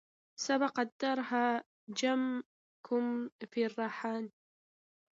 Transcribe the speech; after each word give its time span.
سبق 0.39 0.79
الدهر 0.79 1.61
جدكم 1.99 3.29
في 3.51 3.65
الرهان 3.65 4.29